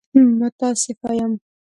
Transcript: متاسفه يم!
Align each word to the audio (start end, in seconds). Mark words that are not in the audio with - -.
متاسفه 0.39 1.09
يم! 1.19 1.31